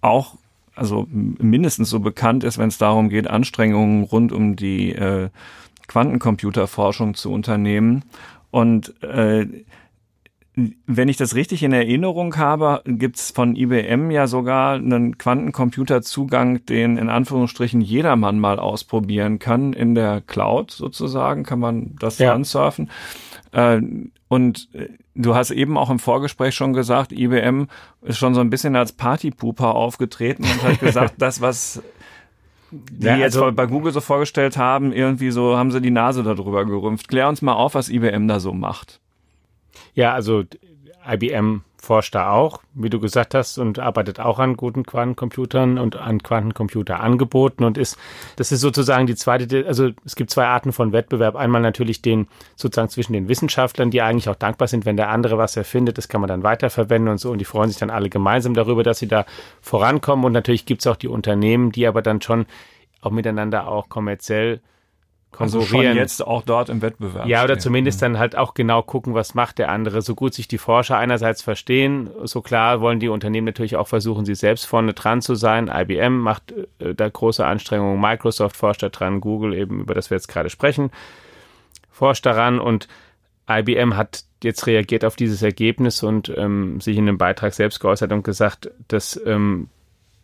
[0.00, 0.36] auch
[0.74, 5.28] also mindestens so bekannt ist, wenn es darum geht, Anstrengungen rund um die äh,
[5.88, 8.04] Quantencomputerforschung zu unternehmen.
[8.50, 9.46] Und äh,
[10.54, 16.96] wenn ich das richtig in Erinnerung habe, gibt's von IBM ja sogar einen Quantencomputerzugang, den
[16.96, 19.72] in Anführungsstrichen jedermann mal ausprobieren kann.
[19.72, 22.34] In der Cloud sozusagen kann man das ja.
[22.34, 22.90] ansurfen.
[23.52, 23.80] Äh,
[24.28, 27.68] und äh, du hast eben auch im Vorgespräch schon gesagt, IBM
[28.02, 31.82] ist schon so ein bisschen als Partypooper aufgetreten und hat gesagt, das, was
[32.72, 36.22] die ja, also, jetzt bei Google so vorgestellt haben, irgendwie so haben sie die Nase
[36.22, 37.08] darüber gerümpft.
[37.08, 39.00] Klär uns mal auf, was IBM da so macht.
[40.00, 40.44] Ja, also
[41.06, 45.96] IBM forscht da auch, wie du gesagt hast, und arbeitet auch an guten Quantencomputern und
[45.96, 47.98] an Quantencomputerangeboten und ist,
[48.36, 51.36] das ist sozusagen die zweite, also es gibt zwei Arten von Wettbewerb.
[51.36, 55.36] Einmal natürlich den sozusagen zwischen den Wissenschaftlern, die eigentlich auch dankbar sind, wenn der andere
[55.36, 58.08] was erfindet, das kann man dann weiterverwenden und so und die freuen sich dann alle
[58.08, 59.26] gemeinsam darüber, dass sie da
[59.60, 62.46] vorankommen und natürlich gibt es auch die Unternehmen, die aber dann schon
[63.02, 64.60] auch miteinander auch kommerziell
[65.38, 67.26] also schon jetzt auch dort im Wettbewerb.
[67.26, 70.02] Ja, oder zumindest dann halt auch genau gucken, was macht der andere.
[70.02, 74.24] So gut sich die Forscher einerseits verstehen, so klar wollen die Unternehmen natürlich auch versuchen,
[74.24, 75.70] sie selbst vorne dran zu sein.
[75.72, 80.16] IBM macht äh, da große Anstrengungen, Microsoft forscht da dran, Google eben, über das wir
[80.16, 80.90] jetzt gerade sprechen,
[81.90, 82.88] forscht daran und
[83.48, 88.12] IBM hat jetzt reagiert auf dieses Ergebnis und ähm, sich in einem Beitrag selbst geäußert
[88.12, 89.68] und gesagt, dass ähm,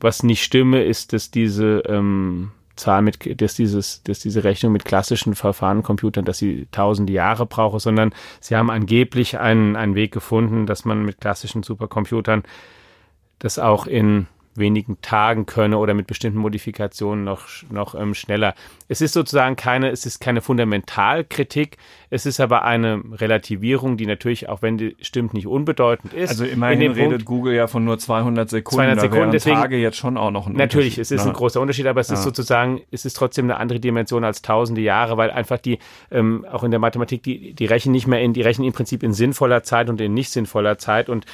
[0.01, 4.85] was nicht stimme, ist, dass diese ähm, Zahl mit, dass dieses, dass diese Rechnung mit
[4.85, 10.67] klassischen Verfahrencomputern, dass sie tausende Jahre brauche, sondern sie haben angeblich einen, einen Weg gefunden,
[10.67, 12.43] dass man mit klassischen Supercomputern
[13.39, 14.27] das auch in
[14.59, 18.55] wenigen Tagen könne oder mit bestimmten Modifikationen noch, noch ähm, schneller.
[18.89, 21.77] Es ist sozusagen keine, es ist keine Fundamentalkritik,
[22.11, 26.31] es ist aber eine Relativierung, die natürlich, auch wenn die stimmt, nicht unbedeutend ist.
[26.31, 29.77] Also immerhin In redet Punkt, Google ja von nur 200 Sekunden, 200 Sekunden, deswegen, Tage
[29.77, 31.31] jetzt schon auch noch ein Natürlich, es ist ne?
[31.31, 32.15] ein großer Unterschied, aber es ja.
[32.15, 35.79] ist sozusagen, es ist trotzdem eine andere Dimension als tausende Jahre, weil einfach die,
[36.11, 39.03] ähm, auch in der Mathematik, die, die rechnen nicht mehr in, die rechnen im Prinzip
[39.03, 41.27] in sinnvoller Zeit und in nicht sinnvoller Zeit und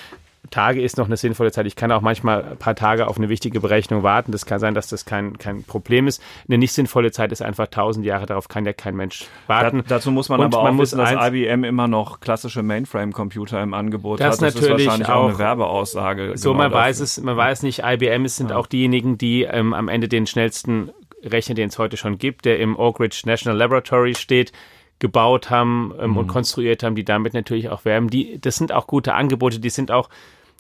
[0.53, 1.67] Tage ist noch eine sinnvolle Zeit.
[1.67, 4.31] Ich kann auch manchmal ein paar Tage auf eine wichtige Berechnung warten.
[4.31, 6.23] Das kann sein, dass das kein, kein Problem ist.
[6.49, 8.27] Eine nicht sinnvolle Zeit ist einfach tausend Jahre.
[8.27, 9.79] Darauf kann ja kein Mensch warten.
[9.79, 13.61] Da, dazu muss man Und aber man auch wissen, dass IBM immer noch klassische Mainframe-Computer
[13.61, 14.49] im Angebot das hat.
[14.49, 16.33] Das ist wahrscheinlich auch, auch eine Werbeaussage.
[16.37, 16.87] So, genau man dafür.
[16.87, 17.83] weiß es, man weiß nicht.
[17.85, 18.57] IBM sind ja.
[18.57, 20.93] auch diejenigen, die ähm, am Ende den schnellsten
[21.25, 24.53] Rechner, den es heute schon gibt, der im Oak Ridge National Laboratory steht,
[24.99, 26.17] gebaut haben ähm, mhm.
[26.19, 28.09] und konstruiert haben, die damit natürlich auch werben.
[28.09, 30.09] Die, das sind auch gute Angebote, die sind auch,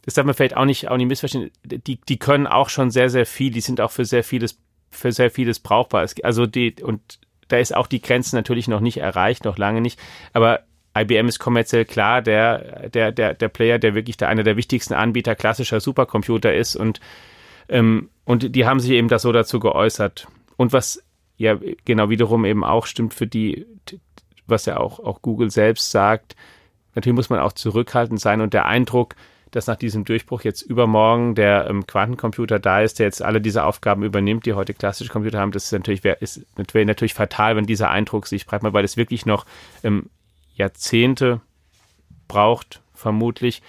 [0.04, 3.08] das darf man vielleicht auch nicht, auch nicht missverstehen, die, die können auch schon sehr,
[3.08, 4.58] sehr viel, die sind auch für sehr vieles,
[4.90, 6.06] für sehr vieles brauchbar.
[6.22, 9.98] Also die, und da ist auch die Grenze natürlich noch nicht erreicht, noch lange nicht.
[10.32, 10.60] Aber
[10.98, 14.94] IBM ist kommerziell klar der, der, der, der Player, der wirklich der einer der wichtigsten
[14.94, 17.00] Anbieter klassischer Supercomputer ist und,
[17.68, 20.26] ähm, und die haben sich eben das so dazu geäußert.
[20.56, 21.02] Und was
[21.36, 23.66] ja genau wiederum eben auch stimmt für die,
[24.46, 26.36] was ja auch, auch Google selbst sagt,
[26.94, 29.14] natürlich muss man auch zurückhaltend sein und der Eindruck,
[29.52, 33.64] dass nach diesem Durchbruch jetzt übermorgen der ähm, Quantencomputer da ist, der jetzt alle diese
[33.64, 37.54] Aufgaben übernimmt, die heute klassische Computer haben, das ist natürlich, wär, ist, wäre natürlich fatal,
[37.54, 39.46] wenn dieser Eindruck sich breit macht, weil es wirklich noch
[39.84, 40.06] ähm,
[40.54, 41.40] Jahrzehnte
[42.28, 43.62] braucht, vermutlich,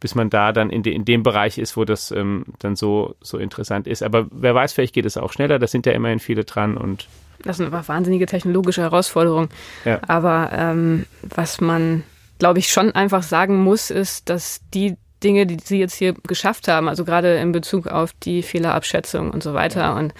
[0.00, 3.14] bis man da dann in, de, in dem Bereich ist, wo das ähm, dann so,
[3.20, 4.02] so interessant ist.
[4.02, 7.08] Aber wer weiß, vielleicht geht es auch schneller, da sind ja immerhin viele dran und
[7.44, 9.48] das sind aber wahnsinnige technologische Herausforderungen.
[9.84, 10.00] Ja.
[10.08, 12.02] Aber ähm, was man,
[12.40, 16.68] glaube ich, schon einfach sagen muss, ist, dass die Dinge, die sie jetzt hier geschafft
[16.68, 19.96] haben, also gerade in Bezug auf die Fehlerabschätzung und so weiter ja.
[19.96, 20.14] und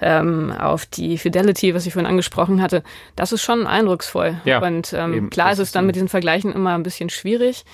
[0.00, 2.82] ähm, auf die Fidelity, was ich vorhin angesprochen hatte,
[3.16, 4.40] das ist schon eindrucksvoll.
[4.44, 7.64] Ja, und ähm, klar ist es dann mit diesen Vergleichen immer ein bisschen schwierig.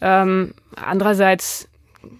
[0.00, 1.68] Ähm, andererseits,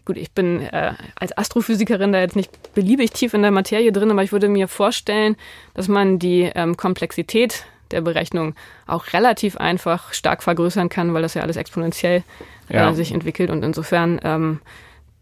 [0.05, 4.11] gut, ich bin äh, als Astrophysikerin da jetzt nicht beliebig tief in der Materie drin,
[4.11, 5.37] aber ich würde mir vorstellen,
[5.75, 8.55] dass man die ähm, Komplexität der Berechnung
[8.87, 12.23] auch relativ einfach stark vergrößern kann, weil das ja alles exponentiell äh,
[12.69, 12.93] ja.
[12.95, 13.51] sich entwickelt.
[13.51, 14.61] Und insofern ähm,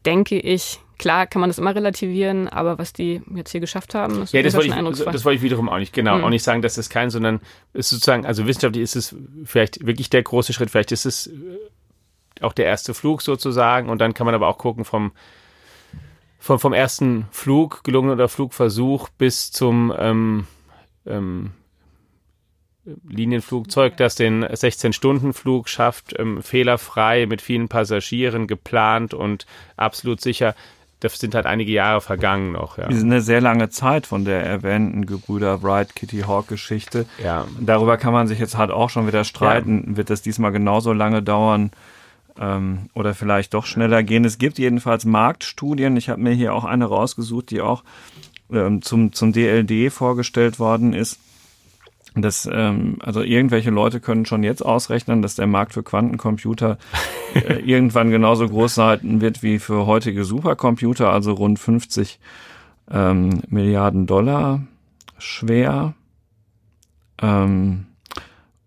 [0.05, 4.23] denke ich, Klar kann man das immer relativieren, aber was die jetzt hier geschafft haben,
[4.23, 5.13] ist ja, das wollte ich, eindrucksvoll.
[5.13, 6.23] Das wollte ich wiederum auch nicht, genau, mhm.
[6.23, 7.41] auch nicht sagen, dass das kein, sondern
[7.73, 11.33] ist sozusagen, also wissenschaftlich ist es vielleicht wirklich der große Schritt, vielleicht ist es äh,
[12.41, 15.11] auch der erste Flug sozusagen und dann kann man aber auch gucken vom,
[16.39, 20.47] vom, vom ersten Flug, gelungen oder Flugversuch bis zum ähm,
[21.05, 21.51] ähm,
[23.09, 30.55] Linienflugzeug, das den 16-Stunden-Flug schafft, ähm, fehlerfrei mit vielen Passagieren geplant und absolut sicher
[31.03, 32.79] das sind halt einige Jahre vergangen noch.
[32.79, 32.87] Ja.
[32.87, 37.07] Das ist eine sehr lange Zeit von der erwähnten Gebrüder Wright Kitty Hawk Geschichte.
[37.23, 37.47] Ja.
[37.61, 39.85] Darüber kann man sich jetzt halt auch schon wieder streiten.
[39.89, 39.97] Ja.
[39.97, 41.73] Wird das diesmal genauso lange dauern
[42.39, 44.25] ähm, oder vielleicht doch schneller gehen?
[44.25, 45.97] Es gibt jedenfalls Marktstudien.
[45.97, 47.83] Ich habe mir hier auch eine rausgesucht, die auch
[48.53, 51.19] ähm, zum, zum DLD vorgestellt worden ist
[52.15, 56.79] dass ähm, also irgendwelche Leute können schon jetzt ausrechnen, dass der Markt für Quantencomputer
[57.35, 62.19] äh, irgendwann genauso groß sein wird wie für heutige Supercomputer, also rund 50
[62.91, 64.61] ähm, Milliarden Dollar
[65.19, 65.95] schwer.
[67.21, 67.87] Ähm,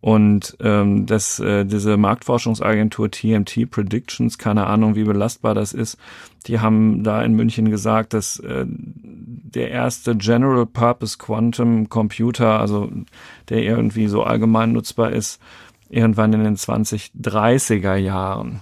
[0.05, 5.97] und ähm, dass äh, diese Marktforschungsagentur TMT Predictions, keine Ahnung, wie belastbar das ist,
[6.45, 12.91] die haben da in München gesagt, dass äh, der erste General Purpose Quantum Computer, also
[13.49, 15.41] der irgendwie so allgemein nutzbar ist,
[15.89, 18.61] irgendwann in den 2030er Jahren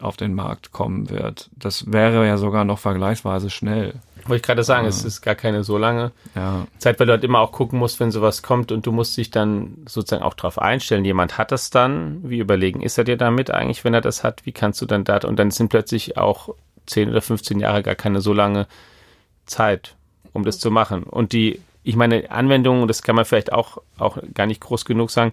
[0.00, 1.48] auf den Markt kommen wird.
[1.56, 4.00] Das wäre ja sogar noch vergleichsweise schnell.
[4.24, 4.88] Wollte ich gerade sagen, ja.
[4.88, 6.66] es ist gar keine so lange ja.
[6.78, 9.30] Zeit, weil du halt immer auch gucken musst, wenn sowas kommt und du musst dich
[9.30, 11.04] dann sozusagen auch darauf einstellen.
[11.04, 14.46] Jemand hat das dann, wie überlegen ist er dir damit eigentlich, wenn er das hat,
[14.46, 16.54] wie kannst du dann da, und dann sind plötzlich auch
[16.86, 18.66] 10 oder 15 Jahre gar keine so lange
[19.46, 19.96] Zeit,
[20.32, 21.02] um das zu machen.
[21.02, 25.10] Und die, ich meine, Anwendungen, das kann man vielleicht auch, auch gar nicht groß genug
[25.10, 25.32] sagen,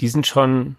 [0.00, 0.76] die sind schon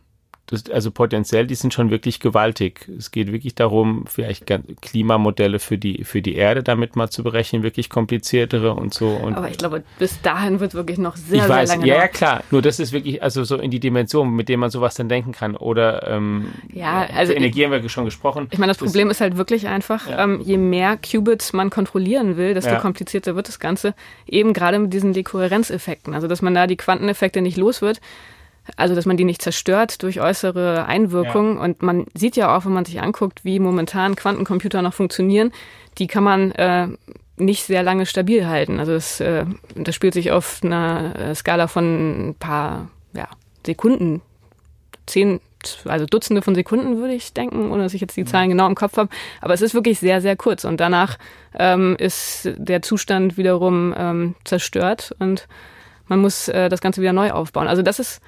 [0.52, 2.90] das, also potenziell, die sind schon wirklich gewaltig.
[2.98, 7.64] Es geht wirklich darum, vielleicht Klimamodelle für die, für die Erde damit mal zu berechnen,
[7.64, 9.08] wirklich kompliziertere und so.
[9.08, 11.88] Und Aber ich glaube, bis dahin wird wirklich noch sehr, ich sehr weiß, lange.
[11.88, 12.44] Ja, ja, klar.
[12.52, 15.32] Nur das ist wirklich, also so in die Dimension, mit der man sowas dann denken
[15.32, 15.56] kann.
[15.56, 18.48] Oder ähm, ja, also Energie haben wir schon gesprochen.
[18.52, 20.22] Ich meine, das, das Problem ist halt wirklich einfach, ja.
[20.26, 22.80] ähm, je mehr Qubits man kontrollieren will, desto ja.
[22.80, 23.96] komplizierter wird das Ganze.
[24.28, 26.14] Eben gerade mit diesen Dekohärenzeffekten.
[26.14, 28.02] Also dass man da die Quanteneffekte nicht los wird
[28.78, 31.58] also dass man die nicht zerstört durch äußere Einwirkungen.
[31.58, 31.64] Ja.
[31.64, 35.52] Und man sieht ja auch, wenn man sich anguckt, wie momentan Quantencomputer noch funktionieren,
[35.98, 36.88] die kann man äh,
[37.38, 38.80] nicht sehr lange stabil halten.
[38.80, 43.28] Also das, äh, das spielt sich auf einer äh, Skala von ein paar ja,
[43.66, 44.22] Sekunden,
[45.06, 45.40] zehn,
[45.86, 48.76] also Dutzende von Sekunden würde ich denken, ohne dass ich jetzt die Zahlen genau im
[48.76, 49.10] Kopf habe.
[49.42, 50.64] Aber es ist wirklich sehr, sehr kurz.
[50.64, 51.18] Und danach
[51.58, 55.48] ähm, ist der Zustand wiederum ähm, zerstört und
[56.08, 57.68] man muss äh, das Ganze wieder neu aufbauen.
[57.68, 58.22] Also das ist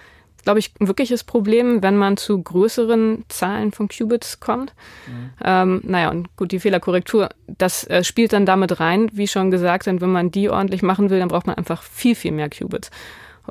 [0.44, 4.74] glaube ich, ein wirkliches Problem, wenn man zu größeren Zahlen von Qubits kommt.
[5.08, 5.30] Mhm.
[5.44, 9.88] Ähm, naja, und gut, die Fehlerkorrektur, das äh, spielt dann damit rein, wie schon gesagt,
[9.88, 12.92] denn wenn man die ordentlich machen will, dann braucht man einfach viel, viel mehr Qubits.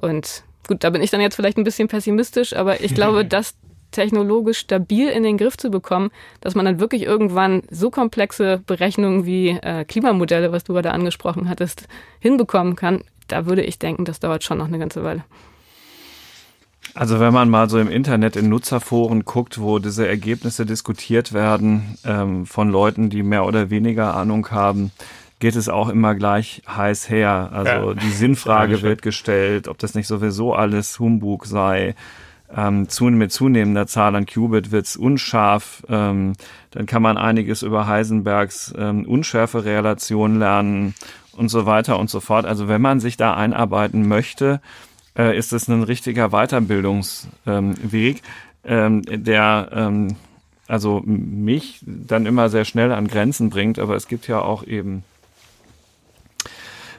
[0.01, 3.55] Und gut, da bin ich dann jetzt vielleicht ein bisschen pessimistisch, aber ich glaube, dass
[3.91, 9.27] technologisch stabil in den Griff zu bekommen, dass man dann wirklich irgendwann so komplexe Berechnungen
[9.27, 14.19] wie äh, Klimamodelle, was du gerade angesprochen hattest, hinbekommen kann, da würde ich denken, das
[14.19, 15.25] dauert schon noch eine ganze Weile.
[16.95, 21.97] Also wenn man mal so im Internet in Nutzerforen guckt, wo diese Ergebnisse diskutiert werden
[22.05, 24.93] ähm, von Leuten, die mehr oder weniger Ahnung haben,
[25.39, 27.51] geht es auch immer gleich heiß her.
[27.53, 27.95] Also ja.
[27.95, 31.95] die Sinnfrage wird gestellt, ob das nicht sowieso alles Humbug sei.
[32.55, 35.83] Ähm, mit zunehmender Zahl an Qubit wird's unscharf.
[35.89, 36.35] Ähm,
[36.71, 40.95] dann kann man einiges über Heisenbergs ähm, Unschärfe-Relation lernen
[41.33, 42.45] und so weiter und so fort.
[42.45, 44.61] Also wenn man sich da einarbeiten möchte,
[45.17, 48.23] äh, ist es ein richtiger Weiterbildungsweg,
[48.65, 50.17] ähm, der ähm,
[50.69, 53.79] also mich dann immer sehr schnell an Grenzen bringt.
[53.79, 55.05] Aber es gibt ja auch eben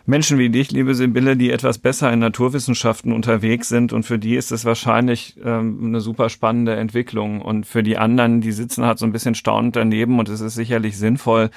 [0.05, 3.93] Menschen wie dich, liebe Sibylle, die etwas besser in Naturwissenschaften unterwegs sind.
[3.93, 7.41] Und für die ist es wahrscheinlich ähm, eine super spannende Entwicklung.
[7.41, 10.19] Und für die anderen, die sitzen halt so ein bisschen staunend daneben.
[10.19, 11.49] Und es ist sicherlich sinnvoll,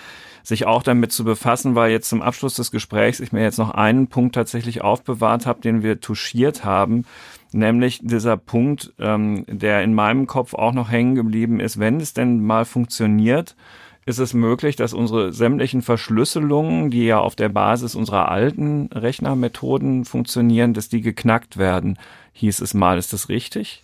[0.47, 3.73] sich auch damit zu befassen, weil jetzt zum Abschluss des Gesprächs ich mir jetzt noch
[3.73, 7.05] einen Punkt tatsächlich aufbewahrt habe, den wir touchiert haben,
[7.51, 12.15] nämlich dieser Punkt, ähm, der in meinem Kopf auch noch hängen geblieben ist, wenn es
[12.15, 13.57] denn mal funktioniert,
[14.05, 20.05] ist es möglich, dass unsere sämtlichen Verschlüsselungen, die ja auf der Basis unserer alten Rechnermethoden
[20.05, 21.99] funktionieren, dass die geknackt werden,
[22.35, 22.99] hieß es mal.
[22.99, 23.83] Ist das richtig?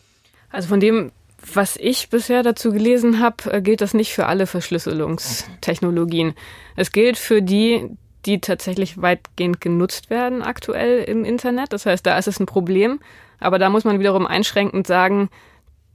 [0.53, 1.11] Also von dem,
[1.55, 6.35] was ich bisher dazu gelesen habe, äh, gilt das nicht für alle Verschlüsselungstechnologien.
[6.77, 7.91] Es gilt für die,
[8.27, 11.73] die tatsächlich weitgehend genutzt werden aktuell im Internet.
[11.73, 13.01] Das heißt, da ist es ein Problem.
[13.41, 15.29] Aber da muss man wiederum einschränkend sagen,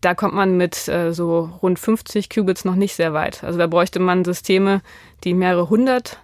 [0.01, 3.43] da kommt man mit äh, so rund 50 Qubits noch nicht sehr weit.
[3.43, 4.81] Also da bräuchte man Systeme,
[5.23, 6.19] die mehrere hundert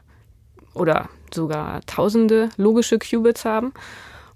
[0.74, 3.74] oder sogar tausende logische Qubits haben.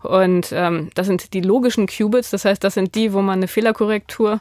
[0.02, 3.48] Und ähm, das sind die logischen Qubits, das heißt, das sind die, wo man eine
[3.48, 4.40] Fehlerkorrektur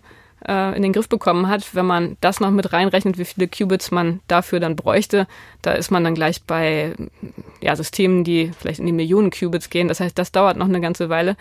[0.49, 1.75] äh, in den Griff bekommen hat.
[1.75, 5.27] Wenn man das noch mit reinrechnet, wie viele Qubits man dafür dann bräuchte,
[5.63, 6.95] da ist man dann gleich bei
[7.61, 9.89] ja, Systemen, die vielleicht in die Millionen Qubits gehen.
[9.89, 11.37] Das heißt, das dauert noch eine ganze Weile.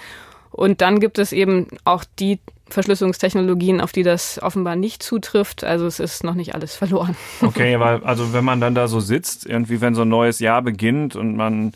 [0.51, 5.63] Und dann gibt es eben auch die Verschlüsselungstechnologien, auf die das offenbar nicht zutrifft.
[5.63, 7.15] Also es ist noch nicht alles verloren.
[7.41, 10.61] Okay, weil also wenn man dann da so sitzt, irgendwie wenn so ein neues Jahr
[10.61, 11.73] beginnt und man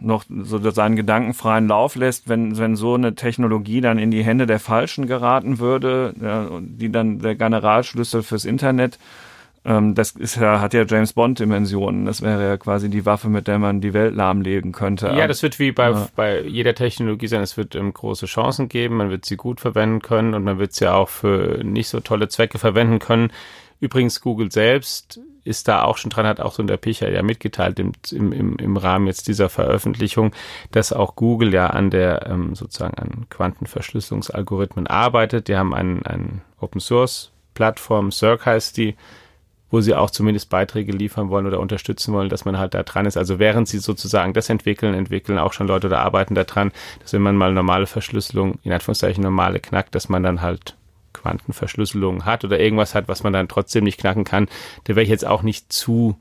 [0.00, 4.46] noch so seinen gedankenfreien Lauf lässt, wenn, wenn so eine Technologie dann in die Hände
[4.46, 8.98] der Falschen geraten würde, ja, die dann der Generalschlüssel fürs Internet
[9.62, 12.06] ähm, das ist ja, hat ja James Bond-Dimensionen.
[12.06, 15.08] Das wäre ja quasi die Waffe, mit der man die Welt lahmlegen könnte.
[15.08, 16.08] Ja, das wird wie bei, ja.
[16.16, 17.42] bei jeder Technologie sein.
[17.42, 18.96] Es wird ähm, große Chancen geben.
[18.96, 22.28] Man wird sie gut verwenden können und man wird sie auch für nicht so tolle
[22.28, 23.32] Zwecke verwenden können.
[23.80, 27.78] Übrigens, Google selbst ist da auch schon dran, hat auch so der Picher ja mitgeteilt
[27.78, 30.32] im, im, im Rahmen jetzt dieser Veröffentlichung,
[30.70, 35.48] dass auch Google ja an der ähm, sozusagen an Quantenverschlüsselungsalgorithmen arbeitet.
[35.48, 38.96] Die haben einen, einen Open Source Plattform, Cirque heißt die,
[39.70, 43.06] wo sie auch zumindest Beiträge liefern wollen oder unterstützen wollen, dass man halt da dran
[43.06, 43.16] ist.
[43.16, 47.22] Also während sie sozusagen das entwickeln, entwickeln auch schon Leute oder arbeiten daran, dass wenn
[47.22, 50.76] man mal normale Verschlüsselung, in Anführungszeichen normale knackt, dass man dann halt
[51.20, 54.48] Quantenverschlüsselung hat oder irgendwas hat, was man dann trotzdem nicht knacken kann.
[54.84, 56.16] Da wäre ich jetzt auch nicht zu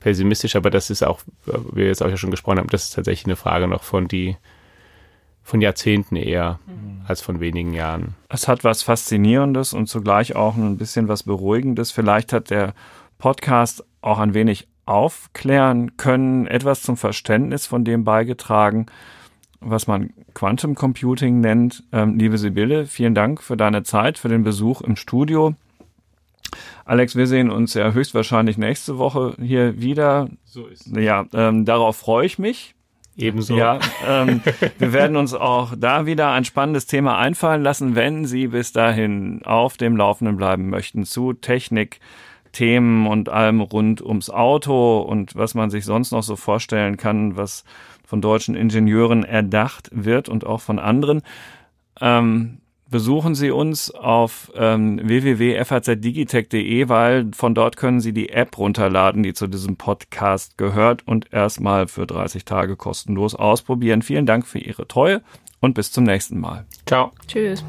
[0.00, 2.94] pessimistisch, aber das ist auch, wie wir jetzt auch ja schon gesprochen haben, das ist
[2.94, 4.36] tatsächlich eine Frage noch von die
[5.42, 7.00] von Jahrzehnten eher mhm.
[7.08, 8.14] als von wenigen Jahren.
[8.28, 11.90] Es hat was Faszinierendes und zugleich auch ein bisschen was Beruhigendes.
[11.90, 12.74] Vielleicht hat der
[13.16, 18.86] Podcast auch ein wenig aufklären können, etwas zum Verständnis von dem beigetragen,
[19.60, 21.84] was man Quantum Computing nennt.
[21.92, 25.54] Ähm, liebe Sibylle, vielen Dank für deine Zeit, für den Besuch im Studio.
[26.84, 30.28] Alex, wir sehen uns ja höchstwahrscheinlich nächste Woche hier wieder.
[30.44, 30.92] So ist es.
[31.02, 32.74] Ja, ähm, darauf freue ich mich.
[33.16, 33.56] Ebenso.
[33.56, 34.40] Ja, ähm,
[34.78, 39.42] wir werden uns auch da wieder ein spannendes Thema einfallen lassen, wenn Sie bis dahin
[39.44, 41.98] auf dem Laufenden bleiben möchten zu Technik,
[42.52, 47.36] Themen und allem rund ums Auto und was man sich sonst noch so vorstellen kann,
[47.36, 47.64] was
[48.08, 51.20] von deutschen Ingenieuren erdacht wird und auch von anderen.
[52.00, 59.22] Ähm, besuchen Sie uns auf ähm, www.fazdigitech.de, weil von dort können Sie die App runterladen,
[59.22, 64.00] die zu diesem Podcast gehört und erstmal für 30 Tage kostenlos ausprobieren.
[64.00, 65.20] Vielen Dank für Ihre Treue
[65.60, 66.64] und bis zum nächsten Mal.
[66.86, 67.12] Ciao.
[67.26, 67.62] Tschüss.